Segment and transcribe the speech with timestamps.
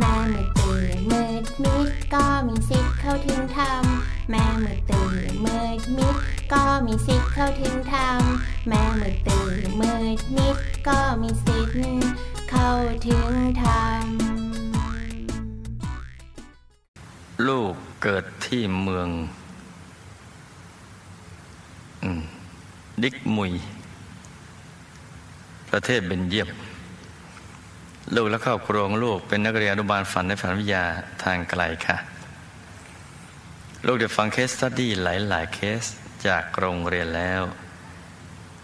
[0.00, 3.84] แม่มือตื่นมืดมิดก็มีสิทธิ์เข้าถึงธรรม
[4.30, 6.16] แม่มือตื่นมืดมิด
[6.52, 8.20] ก็มีสิทธิ์เข้าถึงธรรม
[8.68, 10.56] แม่มือตื่นมืดมิด
[10.88, 12.12] ก็มีสิทธิ์
[12.50, 12.70] เข้า
[13.06, 13.32] ถึง
[13.62, 14.04] ธรรม
[17.46, 19.08] ลูกเกิดที่เมือง
[23.02, 23.52] ดิกมุย
[25.70, 26.48] ประเทศเบนเยียม
[28.16, 30.84] ลูกและครอบครัวของลูกเป็นนักเรียนอนุบาลฝันในฝันวิทยา
[31.24, 31.96] ทางไกลค่ะ
[33.86, 35.84] ลูกได้ฟังเคสสตดี้หลาย ๆ เคส
[36.26, 37.42] จากโรงเรียนแล้ว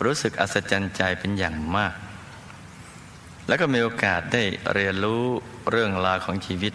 [0.05, 1.95] รู้สึกอัศจรรย์ใจเป็นอย่างมาก
[3.49, 4.43] แล้วก็มีโอกาสได้
[4.75, 5.25] เรียนรู้
[5.71, 6.73] เรื่องราวของชีวิต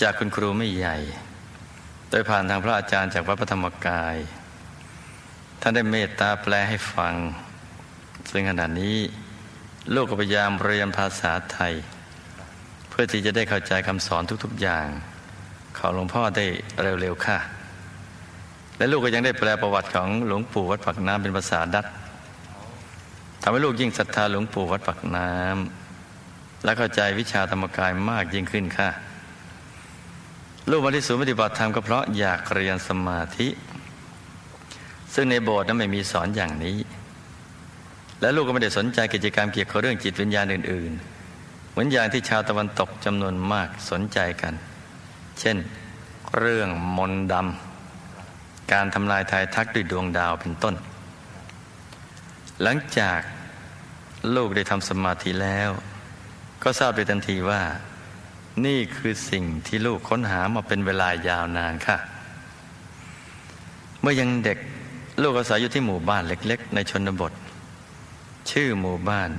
[0.00, 0.96] จากคุณครูไม่ใหญ่
[2.10, 4.16] โดยผ่านทางพระอาจารย์จากวัดพระธรรมกาย
[5.60, 7.14] ท่านได้เมตตาแปลให้ฟัง
[8.30, 8.98] ซึ่งขณะนี้
[9.94, 11.72] ลูกก็พยายามเรียนภาษาไทย
[12.88, 14.86] เพื่อที่จะได้เข้าใจคำสอนทุกๆอย่าง
[15.78, 16.44] ของหลวงพ่อได้
[17.00, 17.38] เร็วๆค่ะ
[18.76, 21.86] และลูกก็ยังได้แปลประวัติของหลวงปู่วัดปักน้ำเป็นภาษาดัต
[23.42, 28.90] ทำให้ลูกยิ่งศรัทธาหลวงปู่วัดปักน้ำและเข้าใจวิชาธรรมกายมากยิ่งขึ้นค่ะ
[30.70, 33.48] ลูกมาที่ศูนย์ปฏิบัติธรรมก็เพราะอยากเรียนสมาธิ
[35.14, 36.76] ซึ่งในโบสถ์นั้นไม่มีสอนอย่างนี้
[38.20, 40.92] และลูกก็ไม่ได้สนใจกิจกรรมเกี่ยวกับเรื่องจิตวิญญาณอื่น
[41.32, 44.54] ๆ เหมือนอย่างที่ชาวตะวันตกจำนวนมากสนใจกัน
[45.40, 45.56] เช่น
[46.38, 50.74] เรื่องมนต์ดำการทำลายทายทักด้วยดวงดาวเป็นต้น
[52.62, 53.20] หลังจาก
[54.34, 55.70] ลูกได้ทำสมาธิแล้ว
[56.62, 57.60] ก็ทราบโดยทันทีว่า
[58.66, 61.96] นี่คือสิ่งที่ลูกค้นหามาเป็นเวลายาวนานค่ะ
[64.00, 64.58] เมื่อยังเด็ก
[65.22, 67.32] ลูกอาศัยอยู่ที่หมู่บ้านเล็ก ๆ ในชนบท
[68.50, 69.30] ชื่อหมู่บ้าน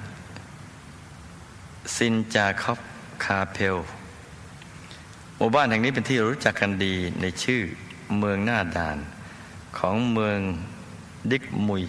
[1.95, 2.79] ซินจาคอบ
[3.23, 3.77] คาเพล
[5.37, 7.61] หมู่บ้านแห่งนี้เป็นที่รู้จักกันดีในชื่อ
[8.17, 8.97] เมืองหน้าด่าน
[9.77, 10.39] ของเมือง
[11.31, 11.83] ดิกมุย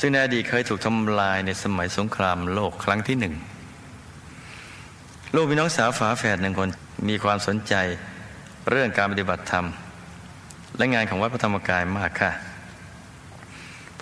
[0.00, 3.34] ซึ่งในอดีตเคยถูกทำลายในสมัยสงครามโลกครั้งที่หนึ่ง
[5.34, 6.68] ลูกมีน้องสาวฝาแฝดหนึ่งคน
[7.08, 7.74] มีความสนใจ
[8.70, 9.66] เรื่องการปฏิบัติธรรม
[10.76, 12.47] และงานของวัดพระธรรมกายมากค่ะ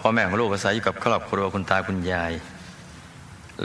[0.08, 2.32] พ่อแม่ของลูกอาศัยอยู่กับครอบครัวคุณตาคุณยาย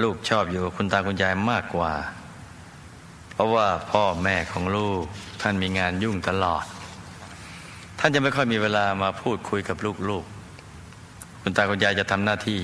[0.01, 1.93] ลูกชอบอยู่กับคุณตาคุณยายมากกว่า
[3.31, 5.03] เพราะว่าพ่อแม่ของลูก
[5.41, 6.65] ท่านมีงานยุ่งตลอด
[7.99, 9.77] ท่านจะไม่ค่อยมีเวลามาพูดคุยกับ
[10.09, 12.59] ลูกๆ คุณตาคุณยายจะทำหน้าที่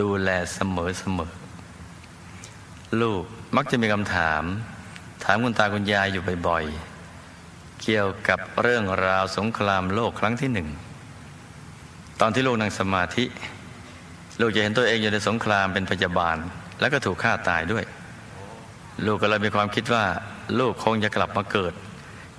[0.00, 1.32] ดูแลเสมอเสมอ
[3.00, 3.22] ลูก
[3.56, 4.42] มักจะมีคำถาม
[5.24, 10.70] ถามคุณตาคุณยายอยู่บ่อยๆ เกี่ยวกับเรื่องราวสงครามโลกครั้งที่หนึ่ง
[12.20, 13.24] ตอนที่ลูกนั่งสมาธิ
[14.40, 16.36] ลูกจะเห็นตัวเองอยู่ในสงครามเป็นพยาบาล
[16.80, 17.84] แล้วก็ถูกฆ่าตายด้วย
[19.06, 20.04] ลูกก็เลยมีความคิดว่า
[20.58, 21.72] ลูกคงจะกลับมาเกิด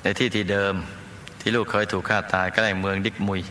[0.03, 0.73] ในที่ที่เดิม
[1.41, 3.41] ที่ลูกเคยถูกฆ่าตายใกล้เมืองดิกมุย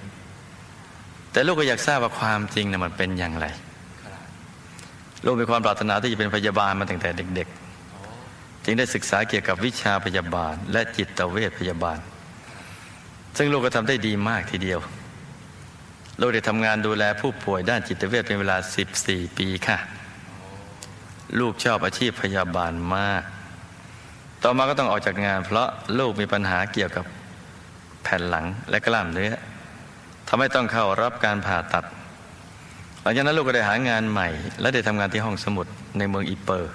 [1.33, 3.47] แต่ลูกก็อยากทราบว่าความจริงนะมันเป็นอย่างไร
[5.25, 7.49] ลูกมีความปรารถนาที่จะเป็นพยาบาลมาตั้งแต่เด็ก
[8.07, 11.99] ๆ จึงได้ศึกษาเกี่ยวกับวิชาพยาบาล และจิตเวชพยาบาล
[13.37, 14.81] ซึ่งลูกก็ทำได้ดีมากทีเดียว
[16.21, 18.57] ลูกได้ทำงานดูแลผู้ป่วยด้านจิตเวชเป็นเวลา
[18.97, 19.79] 14 ปีค่ะ
[21.39, 23.23] ลูกชอบอาชีพพยาบาลมาก
[24.43, 25.69] ต่อมาก็ต้องออกจากงาน เพราะ
[25.99, 27.05] ลูกมีปัญหาเกี่ยวกับ
[28.03, 29.33] แผ่นหลังและกล้ามเนื้อ
[30.29, 31.85] ทำให้ต้องเข้ารับการผ่าตัด
[33.03, 34.29] หลังจากนั้นลูกก็ได้หางานใหม่
[34.61, 35.67] และได้ทำงานที่ห้องสมุด
[35.99, 36.73] ในเมืองอีเปอร์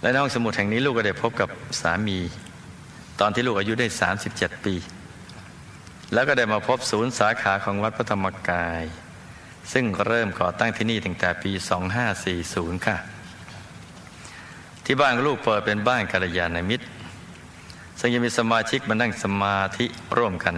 [0.00, 1.48] และในห้องสมุดแห่งนี้ลูกก็ได้พบกับ
[1.80, 2.18] สามี
[3.20, 3.86] ตอนที่ลูกอายุได้
[4.26, 4.74] 37 ปี
[6.12, 8.82] แล้วก็ได้มาพบศูนย์สาขาของวัดพระธรรมกาย
[9.72, 11.52] ซึ่งเริ่มก่อตั้งที่นี่ตั้งแต่ปี
[12.18, 12.96] 2540 ค่ะ
[14.84, 16.86] ที่บ้านลูกเปิดเป็นบ้านกัลยาณมิตร
[18.00, 20.54] ซึ่งยังมีสมาชิกมานั่งสมาธิร่วมกัน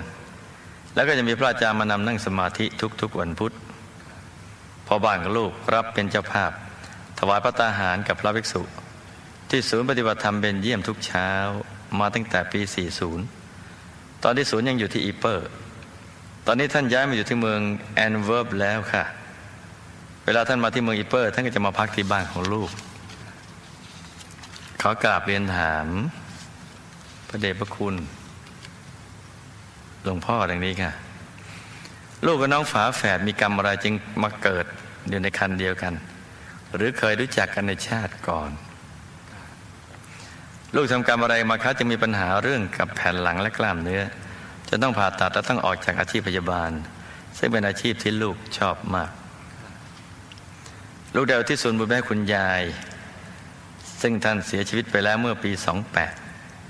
[0.94, 2.66] แล้วก็จะมีพระอาจารย์มานำนั่งสมาธิ
[3.00, 3.52] ทุกๆวันพุธ
[4.86, 6.50] พอบ้านลูกรับเป็นเจ้าภาพ
[7.18, 8.62] ถวายพระตาหารกับพระภิกษุ
[9.50, 11.30] ที่ศูนย์ปฏิบัติธรรมเป็นเยี่ยมทุกเช้า
[11.98, 13.43] มาตั้งแต่ปี 40
[14.24, 15.48] ตอนที่ศูนย์ยังอยู่ที่อีเปอร์
[16.46, 17.60] ตอนนี้ท่านย้ายมาอยู่ที่เมือง
[17.94, 19.04] แอนต์เวิร์ปแล้วค่ะ
[20.24, 22.70] เวลาท่านมาที่เมืองอีเปอร์ ท่านก็จะมาพักที่บ้านของลูก
[24.80, 25.86] ขอกราบเรียนถาม
[27.28, 27.94] พระเดชพระคุณ
[30.02, 30.92] หลวงพ่อดังนี้ค่ะ
[32.26, 34.66] ลูกกับน้องฝาแฝดมีกรรมอะไรจึงมาเกิด
[35.08, 35.94] อยู่ในคันเดียวกัน
[36.74, 38.50] หรือเคยรู้จักกันในชาติก่อน
[40.76, 44.02] ลูกทำกรรมอะไรมาคะจึงมีปัญหาเรื่องกับแผ่นหลังและกล้ามเนื้อ
[44.70, 46.70] จะต้องผ่าตัดและต้องออกจากอาชีพพยาบาล
[47.38, 49.10] ซึ่งเป็นอาชีพที่ลูกชอบมาก
[51.14, 52.62] ลูกเดาที่ศูนบุญแม่คุณยาย
[54.00, 55.50] ซึ่งท่านเสียชีวิตไปแล้วเมื่อปี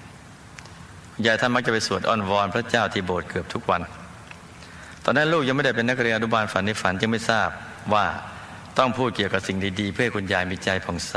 [0.02, 3.82] 28ยายท่านมักจะไปสวดอ้อนวอนพระเจ้าที่โบสถ์เกือบทุกวัน
[5.04, 7.48] ตอนนั้นลูกยังไม่ได้เป็นนักเรียนอนุบาลฝันในฝันจึงไม่ทราบ
[7.94, 8.06] ว่า
[8.78, 11.16] ต้องพูดเกี่ยวกับสิ่งดีๆ เพื่อคุณยายมีใจผ่องใส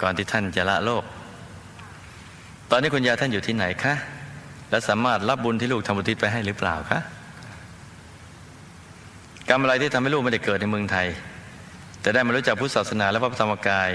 [0.00, 1.04] ก่อนที่ท่านจะละโลก
[2.70, 3.94] ตอนนี้คุณยายท่านอยู่ที่ไหนคะ
[4.70, 7.00] และสามารถรับบุญที่ลูกทำบุญทิศไปให้หรือเปล่าคะ
[9.48, 11.06] กรรมอะไรที่ทำให้ลูกไม่ได้เกิดในเมืองไทย
[12.00, 13.90] แต่ได้มารู้จักพุทธศาสนาและพระธรรมกาย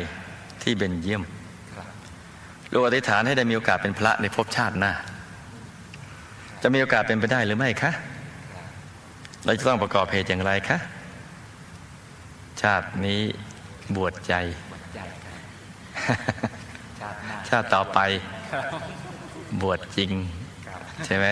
[0.62, 1.24] ที่เบนเยี่ยม
[2.74, 4.94] ลูกอธิษฐานให้ได้มีโอกาสเป็นพระในภพชาติหน้า
[6.62, 7.92] จะมีโอกาสเป็นไปได้หรือไม่คะ
[9.46, 10.78] เราจะต้องประกอบเหตุอย่างไรคะ
[12.62, 13.22] ชาตินี้
[13.96, 14.34] บวชใจ
[17.50, 18.00] ชาติต่อไป
[19.62, 20.12] บวชจริง
[21.06, 21.28] ใช่ไหม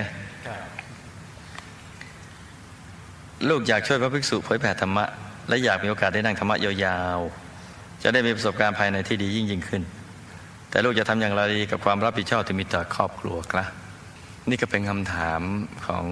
[3.49, 5.05] ลูกอยากช่วยพระภิกษุเผยแผ่ธรรมะ
[5.47, 9.81] และอยากมีโอกาสได้นั่งธรรมะยาวๆ จะได้มีประสบการณ์ภายในที่ดียิ่งยิ่งขึ้น
[10.69, 13.67] แต่ลูกจะทำอย่างไรกับความรับผิดชอบที่มีต่อครอบครัวครับ
[14.49, 15.41] นี่ก็เป็นคำถาม
[15.85, 16.05] ของ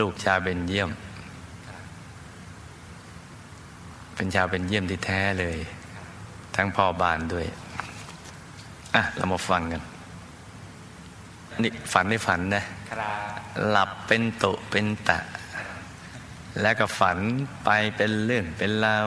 [0.00, 0.90] ลูกชาวเบนเยี่ยม
[4.16, 5.58] เป็นชาวเบนเยี่ยมที่แท้เลย
[6.56, 7.46] ทั้งพ่อบานด้วย
[8.94, 9.82] อะ เรามาฟังกัน
[11.62, 12.64] นี่ฝันในฝันนะ
[13.70, 15.18] หลับเป็นตุเป็นตะ
[16.60, 17.18] แล้วก็ฝัน
[17.64, 19.06] ไปเป็นเรื่องเป็นราว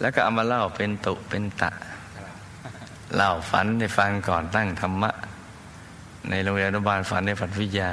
[0.00, 1.70] แล้วก็เอามาเล่าเป็นตุเป็นตะ
[3.14, 5.10] เล่าฝันให้ฟังก่อนตั้งธรรมะ
[6.28, 7.92] ในโรงเรียนอนุบาลฝันในฝันวิทยา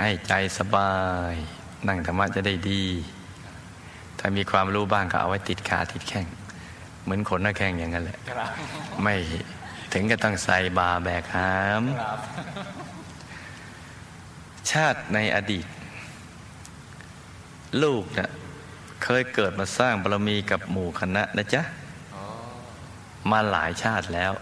[0.00, 0.92] ให้ใจสบา
[1.32, 1.34] ย
[1.88, 2.84] นั่งธรรมะจะได้ดี
[4.18, 6.26] ถ้ามีความรู้บ้างก็เอาไว้ติดขาติดแข้ง
[7.08, 8.18] เหมือนขนหน้าแข้งอย่างนั้นแหละ
[9.02, 9.14] ไม่
[9.92, 11.82] ถึงก็ต้องใส่บาแบกหาม
[14.70, 15.66] ชาติในอดีต
[17.82, 18.30] ลูกเนะ่ะ
[19.04, 21.62] เคยเกิดมาสร้างบารมีกับหมู่คณะนะจ๊ะ
[23.30, 24.32] มาหลายชาติแล้ว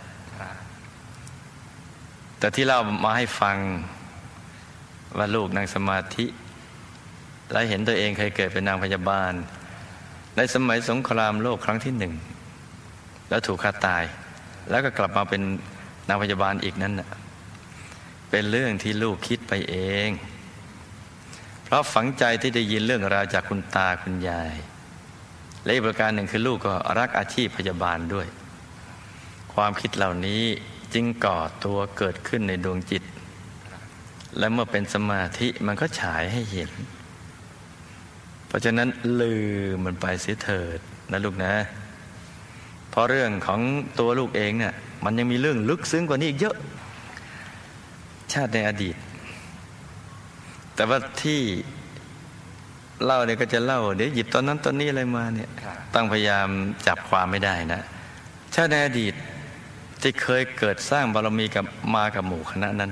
[2.38, 3.56] แต่ที่เรามาให้ฟัง
[5.16, 6.26] ว่าลูกนั่งสมาธิ
[7.52, 9.32] และเห็นตัวเองเคยเกิดเป็นนางพยาบาล
[10.36, 12.12] ในสมัยสงครามโลกครั้งที่หนึ่ง
[13.28, 14.04] แล้วถูกฆ่าตาย
[14.70, 15.42] แล้วก็กลับมาเป็น
[16.08, 17.08] นางพยาบาลอีกนั่นน่ะ
[18.30, 19.76] เป็นเรื่องที่ลูกคิดไปเอ
[20.06, 20.10] ง
[21.64, 24.54] เพราะฝังใจที่ได้ยินเรื่องราวจากคุณตาคุณยาย
[25.64, 28.26] และอีกประการหนึ่งคือลูกก็รักอาชีพพยาบาลด้วย
[29.54, 30.42] ความคิดเหล่านี้
[30.94, 33.02] จึงก่อตัวเกิดขึ้นในดวงจิต
[34.38, 36.70] และเมื่อเป็นสมาธิมันก็ฉายให้เห็น
[38.46, 38.88] เพราะฉะนั้น
[39.20, 39.36] ลื
[39.72, 40.78] มมันไปเสียเถิด
[41.12, 41.52] นะลูกนะ
[42.96, 43.60] ราะเรื่องของ
[43.98, 46.56] ตัวลูกเองเนี่ยมันยังมีเรื่องลึกซึ้งกว่านี้อีกเยอะ
[48.32, 48.96] ชาติในอดีต
[50.74, 51.40] แต่ว่าที่
[53.04, 55.50] เล่าเนี่ยก็จะเล่าเดี๋ยวหยิบตอนนั้นตอนนี้อะไรมาเนี่ย
[55.94, 56.48] ต้องพยายาม
[56.86, 57.82] จับความไม่ได้นะ
[58.54, 59.14] ชาติในอดีต
[60.00, 61.64] ที่เคยเกิดสร้างบารมีกับ
[61.94, 62.90] มากับหมู่คณะนั้น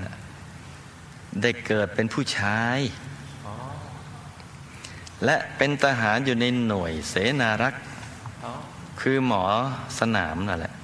[1.43, 2.79] ได้เกิดเป็นผู้ชาย
[5.25, 7.85] และเป็นทหารอยู่ในหน่วยเสนารักษ์
[9.01, 9.43] คือหมอ
[9.99, 10.75] สนามนั่นแหละ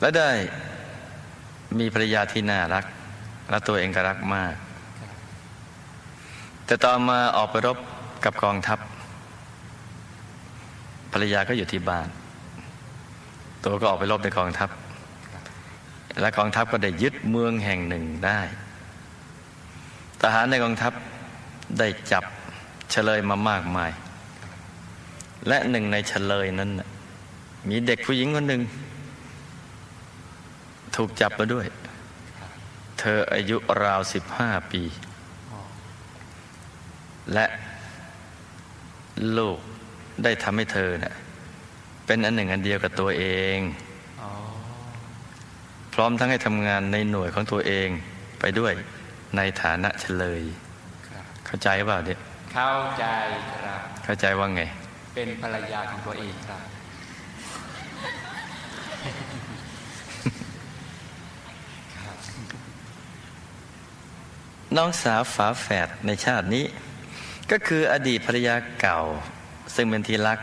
[0.00, 0.30] และได้
[1.78, 2.84] มีภรรยาที่น่ารัก
[3.50, 4.54] และตัวเองก็รักมาก
[6.66, 7.78] แต่ต่อมาออกไปรบ
[8.24, 8.78] กับกองทัพ
[11.12, 12.08] ภรรยาก็อยู่ที่บ้าน
[13.64, 14.70] ตัวก็ออกไปรบในกองทัพ
[16.20, 18.40] และกองทัพก็ได้ยึดเมืองแห่งหนึ่งได้
[20.20, 20.92] ทหารในกองทัพ
[21.78, 22.24] ได้จับ
[22.90, 23.90] เฉลยมามากมาย
[25.48, 26.70] และหนึ่งในเฉลยนั้น
[27.68, 28.62] มีเด็กผู้หญิงคนหนึ่ง
[30.96, 31.66] ถูกจับมาด้วย
[32.98, 34.82] เธออายุราวสิบห้าปี
[37.32, 37.46] และ
[39.38, 39.58] ลูก
[40.22, 41.14] ได้ทำให้เธอเนะ่ย
[42.06, 43.24] เป็นอันหนึ่งอันเดียวกับตัวเอ
[43.56, 43.58] ง
[45.94, 47.88] พร้อมทั้งให้ทำงานในหน่วยของตัวเอง
[48.40, 48.72] ไปด้วย
[49.36, 50.42] ในฐานะเฉลย
[51.46, 52.18] เข้าใจเปล่าเนี่ย
[52.54, 53.04] เข้าใจ
[53.52, 54.62] ครับ เข้าใจว่าไง
[55.14, 56.62] เป็นภรรยาของตัวเองครับ
[64.76, 66.64] น้องสาวฝาแฝดในชาตินี้
[67.50, 69.00] ก็คืออดีตภรรยาเก่า
[69.74, 70.38] ซึ่งเป็นที่รัก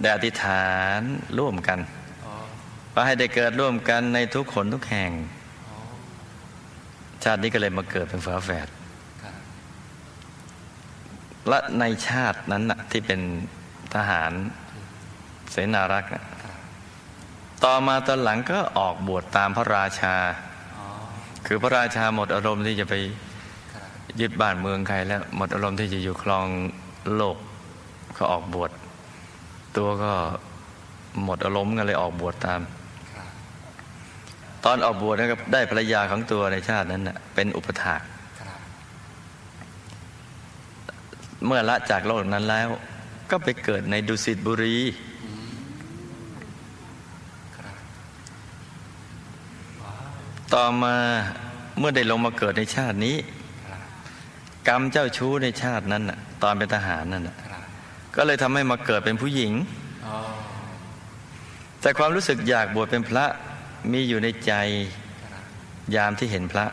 [0.00, 0.66] ได้อธิษฐา
[0.98, 1.00] น
[1.38, 1.78] ร่วมกัน
[2.94, 5.10] ว่าให้ได้เกิดร่วมกันในทุกขนทุกแห่ง
[7.24, 8.68] ชาตินี้ก็เลยมาเกิดเป็นฝาแฝด
[11.48, 13.20] และในชาตินั้นนะที่เป็น
[13.94, 14.32] ทหาร
[15.50, 16.24] เสนารักษ์น่ะ
[17.64, 20.16] ต่อมาตอนหลังก็ออกบวชตามพระราชา
[21.46, 22.94] คือพระราชาหมดอารมณ์ที่จะไป
[24.20, 26.46] ยึดบ้านเมืองใครแล้ว หมดอารมณ์ที่จะอยู่ครอง
[27.16, 27.36] โลก
[28.14, 28.70] เขาออกบวช
[29.76, 30.12] ตัวก็
[31.24, 32.60] หมดอารมณ์กันเลยออกบวชตาม
[33.12, 33.26] ครับ
[34.64, 38.00] ตอนออกบวชนะครับได้ภรรยาของตัวในชาตินั้นน่ะเป็นอุปถาก
[38.40, 38.48] ครับ
[41.44, 42.68] เมื่อละจากโลกนั้นแล้ว
[43.30, 44.76] ก็ไปเกิดในดุสิตบุรี
[50.54, 50.96] ต่อมา
[51.78, 53.16] เมื่อได้ลงมาเกิดในชาตินี้
[54.68, 57.36] กรรมเจ้าชู้ในชาตินั้นน่ะ ตอนเป็นทหารนั่นน่ะ
[58.16, 59.52] ก็เลยทำให้มาเกิดเป็นผู้หญิง
[61.80, 63.26] แต่ความรู้สึกอยากบวชเป็นพระ
[63.92, 64.52] มีอยู่ในใจ
[65.94, 66.66] ยามที่เห็นพระ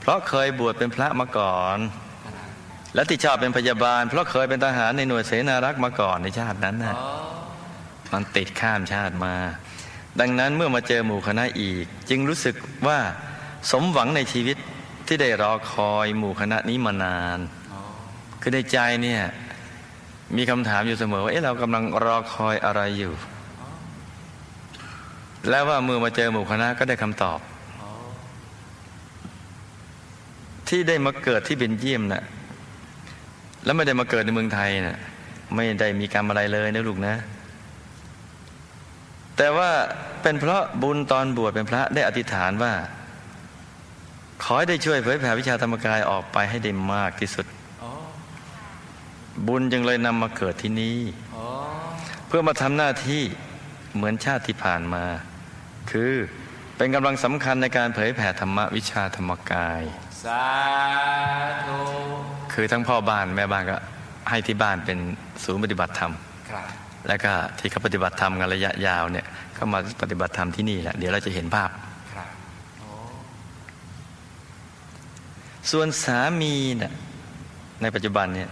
[0.00, 1.78] เพราะเคยบวชเป็นพระมาก่อน
[2.96, 7.00] และที่ชอบเป็นพยาบาล เพราะเคยเป็นทหารในหน่วยเสนารักษ์มาก่อนในชาตินั้นอ๋น่ะอ
[8.12, 9.34] มันติดข้ามชาติมา
[10.20, 12.54] ดังนั้นเมื่อมาเจอหมู่คณะอีก จึงรู้สึก
[12.86, 12.98] ว่า
[13.70, 14.56] สมหวังในชีวิต
[15.06, 17.38] ที่ได้รอคอยหมู่คณะนี้มานาน
[17.72, 17.80] อ๋อ
[18.40, 19.22] คือในใจเนี่ย
[20.36, 23.14] มีคำถามอยู่เสมอว่าเอ๊ะเรากำลังรอคอยอะไรอยู่
[25.48, 27.38] แล้วว่าเมื่อมาเจอหมู่คณะก็ได้คำตอบ
[27.82, 27.90] อ๋อ
[30.68, 32.24] ที่ได้มาเกิดที่เบนเยียมน่ะ
[33.66, 34.98] แล้วไม่ได้มาเกิดในเมืองไทยน่ะ
[35.54, 37.14] ไม่ได้มีกรรมอะไรเลยนะลูกนะ
[39.36, 39.70] แต่ว่า
[40.22, 42.72] เป็นเพราะบุญตอนบวชเป็นพระได้อธิษฐานว่า
[44.42, 47.46] ขอให้ได้ช่วยเผยแผ่วิชาธรรมกายออกไปให้ได้มากที่สุด
[49.46, 50.98] บุญจึงเลยนำมาเกิดที่นี่
[52.26, 53.22] เพื่อมาทำหน้าที่
[53.94, 55.04] เหมือนชาติที่ผ่านมา
[55.90, 56.12] คือ
[56.76, 59.82] เป็นกำลังสำคัญในการเผยแผ่ธรรมวิชาธรรมกาย
[60.24, 60.46] สา
[61.66, 63.76] ธุ คือทั้งพ่อบ้านแม่บ้านก็
[64.30, 64.98] ให้ที่บ้านเป็น
[65.44, 66.12] ศูนย์ปฏิบัติธรรม
[66.50, 66.66] ครับ
[67.08, 71.70] แล้วก็ที่เขาปฏิบัติธรรมกันระยะยาวเนี่ยก็มาปฏิบัติธรรมที่นี่แหละเดี๋ยวเราจะเห็นภาพ
[72.14, 72.28] ครับ
[72.80, 72.90] โอ้
[75.70, 76.92] ส่วนสามีน่ะ
[77.82, 78.48] ในปัจจุบันเนี่ย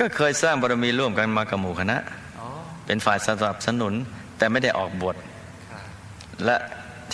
[0.00, 1.98] ก็เคยสร้างบารมีร่วมกันมากับหมู่คณะ
[2.38, 2.46] อ๋อ
[2.86, 3.94] เป็นฝ่ายสนับสนุน
[4.38, 5.16] แต่ไม่ได้ออกบท
[5.70, 5.84] ครับ
[6.44, 6.56] และ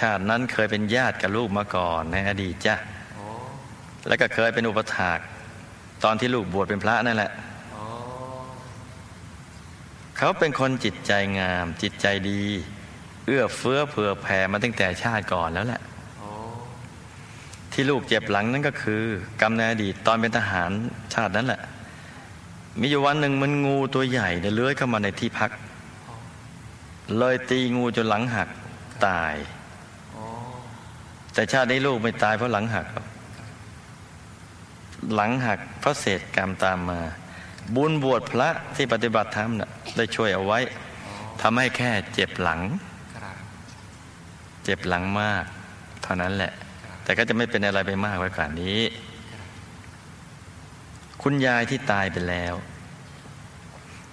[0.00, 2.74] ชาตินั้นเคยเป็นญาติกับลูกมาก่อนในอดีตจ้ะ
[3.16, 3.26] โอ้
[4.08, 5.20] แล้วก็เคยเป็นอุปถาก
[6.04, 7.30] ตอนที่ลูกบวชเป็นพระนั่นแหละ
[10.16, 12.42] เขาเป็นคนจิตใจงาม จิตใจดี
[13.26, 15.82] เอื้อเฟื้อเผื่อแผ่มาตั้งแต่ชาติก่อนแล้วแหละ
[17.72, 19.02] ที่ลูกเจ็บหลังนั่นก็คือ
[19.40, 20.70] กรรมในอดีตตอนเป็นทหาร
[21.14, 21.60] ชาตินั้นแหละ
[22.80, 25.50] มีอยู่วันหนึ่งมันงูตัวใหญ่เนี่ยเลื้อยเข้ามาในที่พัก
[27.18, 28.48] เลยตีงูจนหลังหัก
[29.06, 29.34] ตาย
[31.34, 33.06] แต่ชาตินี้ลูกไม่ตายเพราะหลังหักหรอก
[35.14, 37.00] หลังหักเพราะเศษกรรมตามมา
[37.74, 40.58] บุญบวชพระที่ปฏิบัติธรรมน่ะได้ช่วยเอาไว้
[41.42, 42.60] ทำให้แค่เจ็บหลัง
[44.64, 45.44] เจ็บหลังมาก
[46.02, 46.52] เท่านั้นแหละ
[47.04, 48.80] แต่ก็จะไม่เป็นอะไรไปมากไว้กว่านี้
[51.22, 52.54] คุณยายที่ตายไปแล้ว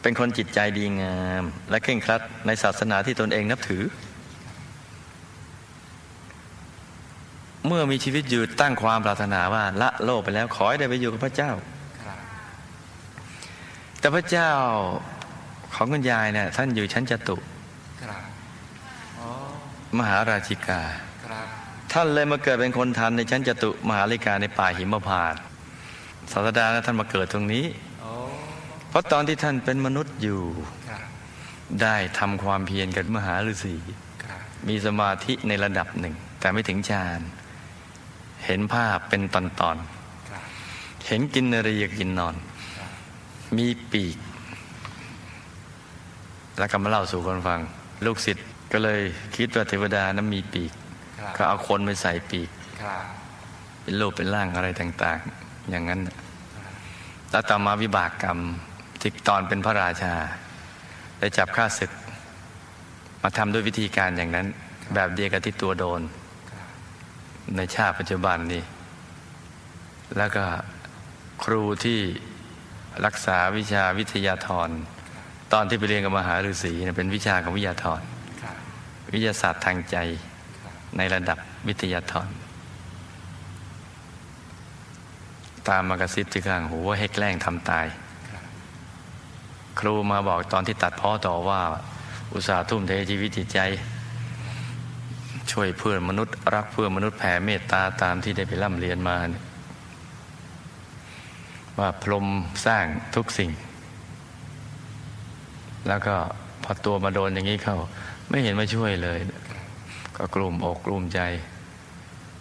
[0.01, 3.83] เป็นคนจิตใจดีงาม และเคร่งครัดในศาสนาที่ตนเองนับถือ
[7.67, 11.51] เมื่อมีชีวิตอยู่ตั้งความปรารถนาว่าละโลกไปแล้วขอให้ได้ไปอยู่กับพระเจ้า
[13.99, 14.49] แต่พระเจ้า
[15.75, 17.37] ของคุณยายเนี่ยท่านอยู่ชั้นจตุ
[19.97, 20.81] มหาราชิกา
[21.93, 25.41] ท่านเลยมาเกิดเป็นคนทันในชั้นจตุมหาลิกาในป่าหิมพานต์
[26.31, 27.65] ศาสดานะท่านมาเกิดตรงนี้
[28.89, 30.41] เพราะตอนที่ท่านเป็นมนุษย์อยู่
[31.81, 33.75] ได้ทำความเพียรกับมหาฤาษี
[34.67, 37.19] มีสมาธิในระดับหนึ่ง แต่ไม่ถึงฌาน
[38.45, 42.35] เห็นภาพเป็นตอนครับๆเห็นกินนรียกินนอน
[42.77, 42.89] ครับ
[43.57, 44.17] มีปีก
[46.59, 47.59] แล้วก็มาเล่าสู่คนฟัง
[48.05, 49.01] ลูกศิษย์ก็เลย
[49.37, 50.71] คิดว่าเทวดานั้นมีปีก
[51.19, 52.49] ครับก็เอาคนไปใส่ปีก
[52.81, 53.03] ครับ
[53.81, 56.15] เป็นรูปเป็นร่างอะไรต่าง ๆ อย่างนั้นน่ะ
[57.31, 58.39] แล้วต่อมาวิบากกรรม
[59.01, 60.13] ที่ตอนเป็นพระราชา
[61.19, 61.91] ได้จับข้าศึก
[63.21, 64.47] มาทำด้วยวิธีการอย่างนั้น
[64.93, 66.01] แบบเดียวกับที่ตัวโดน
[67.57, 68.63] ในชาติปัจจุบันนี้
[70.17, 70.45] แล้วก็
[71.43, 71.99] ครูที่
[73.05, 74.69] รักษาวิชาวิทยาธร
[75.53, 78.01] ตอนที่ไปเรียนกับมหาฤาษีเป็นวิชาของวิทยาธร
[79.13, 79.97] วิทยาศาสตร์ทางใจ
[80.97, 82.27] ในระดับวิทยาธร
[85.67, 87.85] ตามมากระซิบที่ข้างหูว่าให้แกล้งทำตาย
[89.79, 91.61] ครูมาบอกตอนที่ตัดพ้อต่อว่า
[92.33, 93.59] อุตสาห์ทุ่มเทชีวิตจิตใจ
[95.53, 99.17] ช่วยเพื่อนมนุษย์ รักเพื่อนมนุษย์แผ่เมตตาตามที่ได้ไปร่ำเรียนมา
[101.79, 102.25] ว่าพรม
[102.65, 103.51] สร้างทุกสิ่ง
[105.87, 106.15] แล้วก็
[106.63, 107.77] พอตัวมาโดนอย่างนี้เข้า
[108.29, 109.19] ไม่เห็นมาช่วยเลย
[110.17, 111.19] ก็กลุ่มอกกลุ่มใจ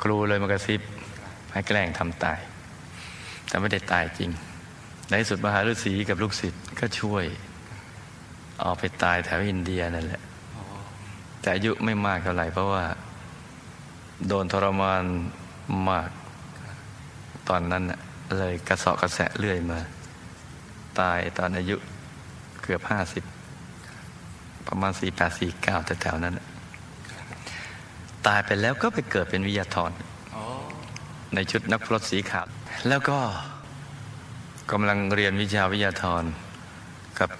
[0.02, 0.80] ครูเลยมากระซิบ
[1.52, 2.40] ให้แกล้งทำตาย
[3.48, 4.30] แต่ไม่ได้ตายจริง
[5.10, 7.24] ในสุดมหาฤาษีกับลูกศิษย์ก็ช่วย
[8.62, 10.22] ออกไปตายแถวอินเดียนั่นแหละ
[11.42, 12.84] แต่อายุไม่มากเท่าไหร่เพราะว่า
[14.26, 15.04] โดนทรมาน
[15.90, 16.08] มาก
[17.48, 17.82] ตอนนั้น
[18.38, 19.78] เลยกระสอบกระแสะเรื่อยมา
[21.00, 21.76] ตายตอนอายุ
[22.62, 23.24] เกือบห้าสิบ
[24.68, 26.34] ประมาณสี่แปดสี่เก้าแถวๆนั้น
[28.26, 29.90] ตายไปแล้วก็ไปเกิดเป็นวิทยาธร
[30.34, 30.44] อ๋อ
[31.34, 32.46] ในชุดนักพรตสีขาว
[32.88, 33.18] แล้วก็
[34.72, 36.24] กำลังเรียนวิชาวิทยาธร
[37.18, 37.30] กับ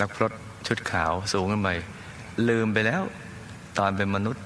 [0.00, 0.32] นักพรต
[0.66, 1.68] ชุดขาวสูงขึ้นไป
[2.48, 3.02] ลืมไปแล้ว
[3.78, 4.42] ตอนเป็นมนุษย์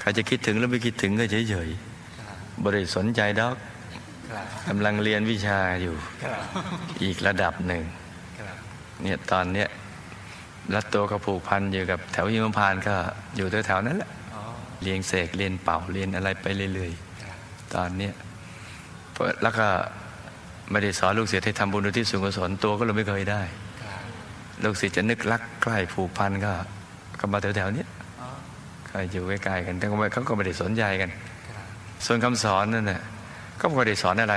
[0.00, 3.56] ใครจะคิดถึงหรือไม่คิดถึงก็เฉยครับๆบริสนใจดอก
[4.68, 5.94] กำลังเรียนวิชาอยู่
[7.02, 7.82] อีกระดับหนึ่ง
[9.02, 9.68] เนี่ยตอนเนี้ย
[10.74, 12.94] รัดตัวกับผูกพันอยู่กับแถวยิมพานก็
[13.36, 14.10] อยู่แถวๆนั้นแหละ
[14.82, 18.14] เรียนเสกเรียนเป่าเรียนอะไรไปเรื่อยๆตอนเนี้ย
[19.42, 19.66] แล้วก็
[20.70, 23.42] ไม่ได้สอนลูกศิษย์ให้ทำบุญอุทิศส่วนกุศลตัวก็เลยไม่เคยได้
[24.64, 26.52] ลูกศิษย์จะนึกรักใกล้ผูกพันก็
[27.20, 27.88] ก็มาแถวๆเนี้ย
[28.20, 28.28] อ๋อ
[28.90, 31.10] ก็อยู่ใกล้ๆกันแต่ก็ไม่เขาก็ไม่ได้สนใจกัน
[31.48, 31.64] ครับ
[32.06, 33.00] ส่วนคำสอนนั่นน่ะ
[33.60, 34.36] ก็ไม่ได้สอนอะไร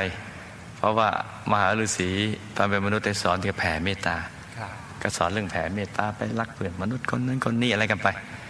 [0.77, 1.09] เพราะว่า
[1.51, 2.09] มหาฤาษี
[2.55, 4.15] ตอนเป็นมนุษย์ได้สอนเกี่ยวกับแผ่เมตตา
[4.57, 8.07] ครับก็สอนเรื่องแผ่เมตตาไปรักเพื่อนมนุษย์คนนั้นคนนี้อะไรกันไป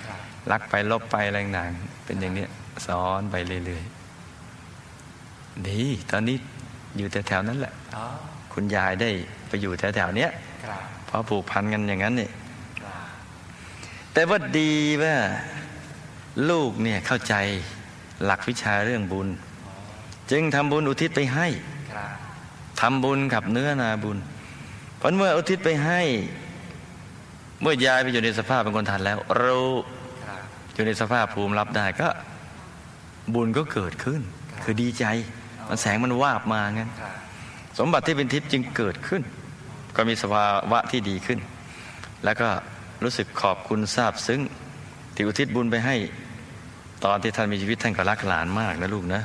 [0.08, 0.20] ครับ
[0.52, 2.50] รักไปลบไปอะไรต่างๆเป็นอย่างเนี้ย
[2.88, 3.36] สอนไป
[3.66, 6.38] เรื่อยๆดีตอนนี้
[6.98, 8.04] อยู่แถวๆนั้นแหละอ๋อ
[8.54, 9.10] คุณยายได้
[9.48, 10.51] ไปอยู่แถวๆเนี้ยครับ
[11.06, 12.30] เพราะผูกพันกันอย่างนั้นนี่
[12.84, 13.04] ครับ
[14.14, 14.72] แต่ว่าดี
[15.04, 15.16] ว่า
[16.50, 17.36] ลูกเนี่ยเข้าใจ
[18.24, 19.28] หลักวิชาเรื่องบุญ
[20.32, 21.48] จึงทำบุญอุทิศไปให้
[21.94, 22.12] ครับ
[22.82, 24.18] ทำบุญกับเนื้อนาบุญ
[24.98, 26.02] เพราะเมื่ออุทิศไปให้
[27.62, 29.72] เมื่อยายไปอยู่ในสภาพเป็นคนทันแล้วรู้
[30.28, 32.10] ครับอยู่ในสภาพภูมิรับได้ก็
[33.36, 34.22] บุญก็เกิดขึ้น
[34.64, 35.06] คือดีใจ
[35.70, 37.14] มันแสงมันวาบมางั้นครับ
[37.80, 39.22] สมบัติที่เป็นทิพย์จึงเกิดขึ้น
[39.96, 41.40] ก็มีสภาวะที่ดีขึ้น
[42.26, 42.50] แล้วก็
[43.04, 44.42] รู้สึกขอบคุณทราบซึ้ง
[45.16, 45.96] ที่อุทิศบุญไปให้
[47.06, 49.22] ตอนที่ท่านมีชีวิตท่านก็รักหลานมากนะลูกนะ